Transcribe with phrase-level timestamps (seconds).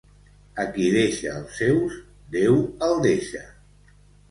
[0.63, 1.99] A qui deixa els seus,
[2.39, 2.59] Déu
[2.91, 3.47] el deixa.